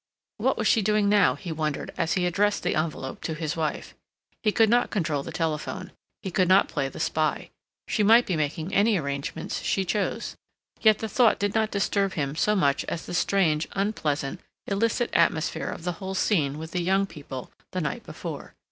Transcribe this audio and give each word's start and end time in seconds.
What 0.37 0.57
was 0.57 0.67
she 0.67 0.81
doing 0.81 1.09
now, 1.09 1.35
he 1.35 1.51
wondered, 1.51 1.93
as 1.95 2.13
he 2.13 2.25
addressed 2.25 2.63
the 2.63 2.73
envelope 2.73 3.21
to 3.21 3.35
his 3.35 3.55
wife. 3.55 3.93
He 4.41 4.51
could 4.51 4.67
not 4.67 4.89
control 4.89 5.21
the 5.21 5.31
telephone. 5.31 5.91
He 6.23 6.31
could 6.31 6.47
not 6.47 6.67
play 6.67 6.89
the 6.89 6.99
spy. 6.99 7.51
She 7.87 8.01
might 8.01 8.25
be 8.25 8.35
making 8.35 8.73
any 8.73 8.97
arrangements 8.97 9.61
she 9.61 9.85
chose. 9.85 10.35
Yet 10.81 10.97
the 10.97 11.07
thought 11.07 11.37
did 11.37 11.53
not 11.53 11.69
disturb 11.69 12.13
him 12.13 12.35
so 12.35 12.55
much 12.55 12.83
as 12.85 13.05
the 13.05 13.13
strange, 13.13 13.67
unpleasant, 13.73 14.39
illicit 14.65 15.11
atmosphere 15.13 15.69
of 15.69 15.83
the 15.83 15.91
whole 16.01 16.15
scene 16.15 16.57
with 16.57 16.71
the 16.71 16.81
young 16.81 17.05
people 17.05 17.51
the 17.71 17.79
night 17.79 18.03
before. 18.03 18.55